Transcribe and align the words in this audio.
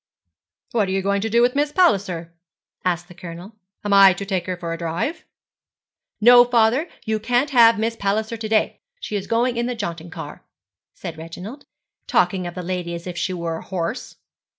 'What 0.71 0.87
are 0.87 0.91
you 0.91 1.03
going 1.03 1.21
to 1.21 1.29
do 1.29 1.43
with 1.43 1.53
Miss 1.55 1.71
Palliser?' 1.71 2.33
asked 2.83 3.07
the 3.07 3.13
Colonel. 3.13 3.53
'Am 3.85 3.93
I 3.93 4.13
to 4.13 4.25
take 4.25 4.47
her 4.47 4.57
for 4.57 4.73
a 4.73 4.77
drive?' 4.79 5.25
'No, 6.19 6.43
father, 6.43 6.89
you 7.05 7.19
can't 7.19 7.51
have 7.51 7.77
Miss 7.77 7.95
Palliser 7.95 8.35
to 8.35 8.49
day. 8.49 8.79
She's 8.99 9.27
going 9.27 9.57
in 9.57 9.67
the 9.67 9.75
jaunting 9.75 10.09
car,' 10.09 10.43
said 10.95 11.19
Reginald, 11.19 11.65
talking 12.07 12.47
of 12.47 12.55
the 12.55 12.63
lady 12.63 12.95
as 12.95 13.05
if 13.05 13.15
she 13.15 13.31
were 13.33 13.57
a 13.57 13.61
horse. 13.63 14.15